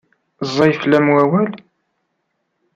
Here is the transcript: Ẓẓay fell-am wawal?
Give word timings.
Ẓẓay 0.47 0.71
fell-am 0.81 1.07
wawal? 1.13 1.49